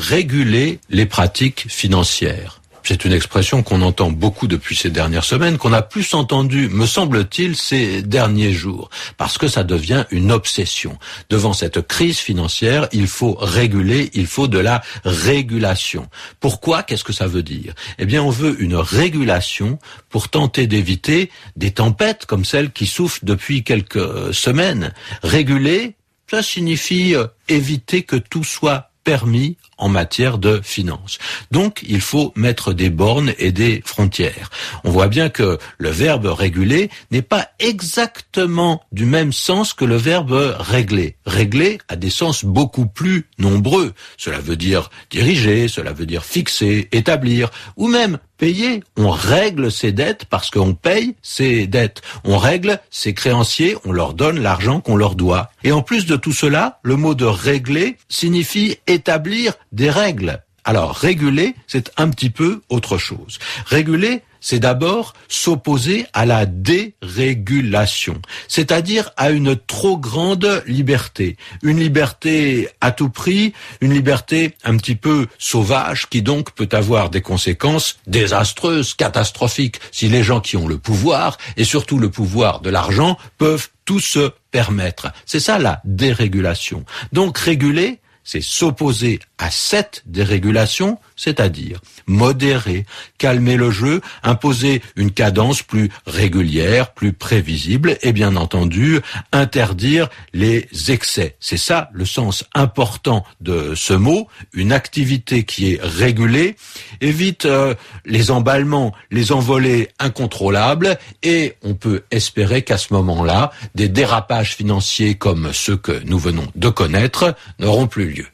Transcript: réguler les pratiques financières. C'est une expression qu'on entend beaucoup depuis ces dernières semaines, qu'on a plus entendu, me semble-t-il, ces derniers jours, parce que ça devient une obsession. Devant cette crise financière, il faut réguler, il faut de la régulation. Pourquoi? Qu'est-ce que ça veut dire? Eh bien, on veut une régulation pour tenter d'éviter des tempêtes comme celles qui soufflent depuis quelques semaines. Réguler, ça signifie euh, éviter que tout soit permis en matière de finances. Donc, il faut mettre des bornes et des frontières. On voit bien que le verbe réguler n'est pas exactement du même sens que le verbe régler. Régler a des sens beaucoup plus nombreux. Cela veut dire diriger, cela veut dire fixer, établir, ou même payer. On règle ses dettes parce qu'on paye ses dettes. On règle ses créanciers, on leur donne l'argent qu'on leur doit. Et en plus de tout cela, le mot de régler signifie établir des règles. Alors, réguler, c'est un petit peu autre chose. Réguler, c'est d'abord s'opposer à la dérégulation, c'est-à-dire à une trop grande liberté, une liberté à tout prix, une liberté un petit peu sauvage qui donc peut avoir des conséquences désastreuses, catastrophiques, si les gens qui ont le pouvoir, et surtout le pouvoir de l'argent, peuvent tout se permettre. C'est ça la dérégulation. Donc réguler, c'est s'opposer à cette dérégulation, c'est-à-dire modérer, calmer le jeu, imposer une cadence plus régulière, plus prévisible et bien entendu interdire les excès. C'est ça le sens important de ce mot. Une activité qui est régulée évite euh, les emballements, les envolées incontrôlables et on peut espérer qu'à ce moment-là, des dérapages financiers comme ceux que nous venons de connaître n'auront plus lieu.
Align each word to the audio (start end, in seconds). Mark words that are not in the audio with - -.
réguler 0.00 0.80
les 0.88 1.06
pratiques 1.06 1.66
financières. 1.68 2.60
C'est 2.82 3.04
une 3.04 3.12
expression 3.12 3.62
qu'on 3.62 3.82
entend 3.82 4.10
beaucoup 4.10 4.46
depuis 4.46 4.74
ces 4.74 4.90
dernières 4.90 5.24
semaines, 5.24 5.58
qu'on 5.58 5.72
a 5.72 5.82
plus 5.82 6.14
entendu, 6.14 6.68
me 6.70 6.86
semble-t-il, 6.86 7.54
ces 7.54 8.02
derniers 8.02 8.52
jours, 8.52 8.88
parce 9.18 9.36
que 9.36 9.48
ça 9.48 9.62
devient 9.62 10.06
une 10.10 10.32
obsession. 10.32 10.98
Devant 11.28 11.52
cette 11.52 11.86
crise 11.86 12.18
financière, 12.18 12.88
il 12.92 13.06
faut 13.06 13.36
réguler, 13.38 14.10
il 14.14 14.26
faut 14.26 14.48
de 14.48 14.58
la 14.58 14.82
régulation. 15.04 16.08
Pourquoi? 16.40 16.82
Qu'est-ce 16.82 17.04
que 17.04 17.12
ça 17.12 17.26
veut 17.26 17.42
dire? 17.42 17.74
Eh 17.98 18.06
bien, 18.06 18.22
on 18.22 18.30
veut 18.30 18.56
une 18.60 18.76
régulation 18.76 19.78
pour 20.08 20.28
tenter 20.28 20.66
d'éviter 20.66 21.30
des 21.56 21.72
tempêtes 21.72 22.24
comme 22.24 22.46
celles 22.46 22.72
qui 22.72 22.86
soufflent 22.86 23.24
depuis 23.24 23.62
quelques 23.62 24.34
semaines. 24.34 24.92
Réguler, 25.22 25.96
ça 26.30 26.42
signifie 26.42 27.14
euh, 27.14 27.26
éviter 27.48 28.04
que 28.04 28.16
tout 28.16 28.44
soit 28.44 28.89
permis 29.04 29.56
en 29.78 29.88
matière 29.88 30.38
de 30.38 30.60
finances. 30.62 31.18
Donc, 31.50 31.84
il 31.88 32.00
faut 32.00 32.32
mettre 32.36 32.72
des 32.72 32.90
bornes 32.90 33.32
et 33.38 33.52
des 33.52 33.82
frontières. 33.84 34.50
On 34.84 34.90
voit 34.90 35.08
bien 35.08 35.30
que 35.30 35.58
le 35.78 35.90
verbe 35.90 36.26
réguler 36.26 36.90
n'est 37.10 37.22
pas 37.22 37.48
exactement 37.58 38.82
du 38.92 39.06
même 39.06 39.32
sens 39.32 39.72
que 39.72 39.84
le 39.84 39.96
verbe 39.96 40.56
régler. 40.58 41.16
Régler 41.26 41.78
a 41.88 41.96
des 41.96 42.10
sens 42.10 42.44
beaucoup 42.44 42.86
plus 42.86 43.26
nombreux. 43.38 43.94
Cela 44.16 44.38
veut 44.38 44.56
dire 44.56 44.90
diriger, 45.10 45.68
cela 45.68 45.92
veut 45.92 46.06
dire 46.06 46.24
fixer, 46.24 46.88
établir, 46.92 47.50
ou 47.76 47.88
même 47.88 48.18
payer. 48.40 48.82
On 48.96 49.10
règle 49.10 49.70
ses 49.70 49.92
dettes 49.92 50.24
parce 50.24 50.50
qu'on 50.50 50.74
paye 50.74 51.14
ses 51.22 51.66
dettes. 51.66 52.00
On 52.24 52.38
règle 52.38 52.80
ses 52.90 53.12
créanciers, 53.12 53.76
on 53.84 53.92
leur 53.92 54.14
donne 54.14 54.40
l'argent 54.40 54.80
qu'on 54.80 54.96
leur 54.96 55.14
doit. 55.14 55.50
Et 55.62 55.72
en 55.72 55.82
plus 55.82 56.06
de 56.06 56.16
tout 56.16 56.32
cela, 56.32 56.80
le 56.82 56.96
mot 56.96 57.14
de 57.14 57.26
régler 57.26 57.98
signifie 58.08 58.78
établir 58.86 59.52
des 59.72 59.90
règles. 59.90 60.42
Alors, 60.64 60.94
réguler, 60.94 61.54
c'est 61.66 61.90
un 61.96 62.08
petit 62.10 62.30
peu 62.30 62.62
autre 62.68 62.98
chose. 62.98 63.38
Réguler, 63.66 64.22
c'est 64.40 64.58
d'abord 64.58 65.14
s'opposer 65.28 66.06
à 66.12 66.26
la 66.26 66.46
dérégulation, 66.46 68.20
c'est-à-dire 68.48 69.10
à 69.16 69.30
une 69.30 69.54
trop 69.56 69.98
grande 69.98 70.62
liberté, 70.66 71.36
une 71.62 71.78
liberté 71.78 72.68
à 72.80 72.90
tout 72.90 73.10
prix, 73.10 73.52
une 73.80 73.92
liberté 73.92 74.54
un 74.64 74.76
petit 74.76 74.96
peu 74.96 75.26
sauvage 75.38 76.08
qui 76.08 76.22
donc 76.22 76.52
peut 76.52 76.68
avoir 76.72 77.10
des 77.10 77.20
conséquences 77.20 77.98
désastreuses, 78.06 78.94
catastrophiques, 78.94 79.80
si 79.92 80.08
les 80.08 80.22
gens 80.22 80.40
qui 80.40 80.56
ont 80.56 80.68
le 80.68 80.78
pouvoir, 80.78 81.36
et 81.56 81.64
surtout 81.64 81.98
le 81.98 82.10
pouvoir 82.10 82.60
de 82.60 82.70
l'argent, 82.70 83.18
peuvent 83.38 83.68
tout 83.84 84.00
se 84.00 84.30
permettre. 84.50 85.12
C'est 85.26 85.40
ça 85.40 85.58
la 85.58 85.80
dérégulation. 85.84 86.84
Donc 87.12 87.38
réguler, 87.38 87.98
c'est 88.30 88.40
s'opposer 88.40 89.18
à 89.38 89.50
cette 89.50 90.04
dérégulation, 90.06 91.00
c'est-à-dire 91.20 91.80
modérer, 92.06 92.86
calmer 93.18 93.56
le 93.56 93.70
jeu, 93.70 94.00
imposer 94.22 94.80
une 94.96 95.10
cadence 95.10 95.62
plus 95.62 95.90
régulière, 96.06 96.94
plus 96.94 97.12
prévisible 97.12 97.98
et 98.00 98.12
bien 98.12 98.36
entendu 98.36 99.00
interdire 99.30 100.08
les 100.32 100.66
excès. 100.88 101.36
C'est 101.38 101.58
ça 101.58 101.90
le 101.92 102.06
sens 102.06 102.44
important 102.54 103.22
de 103.42 103.74
ce 103.74 103.92
mot. 103.92 104.28
Une 104.54 104.72
activité 104.72 105.44
qui 105.44 105.74
est 105.74 105.80
régulée 105.82 106.56
évite 107.02 107.44
euh, 107.44 107.74
les 108.06 108.30
emballements, 108.30 108.94
les 109.10 109.30
envolées 109.30 109.90
incontrôlables 109.98 110.98
et 111.22 111.56
on 111.62 111.74
peut 111.74 112.02
espérer 112.10 112.62
qu'à 112.62 112.78
ce 112.78 112.94
moment-là, 112.94 113.52
des 113.74 113.88
dérapages 113.88 114.56
financiers 114.56 115.16
comme 115.16 115.52
ceux 115.52 115.76
que 115.76 116.02
nous 116.06 116.18
venons 116.18 116.46
de 116.54 116.70
connaître 116.70 117.34
n'auront 117.58 117.88
plus 117.88 118.08
lieu. 118.08 118.26